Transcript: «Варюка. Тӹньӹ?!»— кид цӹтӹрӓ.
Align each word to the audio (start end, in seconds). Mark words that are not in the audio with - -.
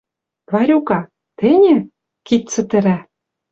«Варюка. 0.51 0.99
Тӹньӹ?!»— 1.39 1.77
кид 2.27 2.43
цӹтӹрӓ. 2.53 2.97